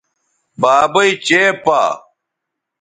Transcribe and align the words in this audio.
بابئ 0.61 1.11
چےپا 1.25 1.81